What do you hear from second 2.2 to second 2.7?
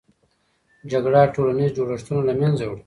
له منځه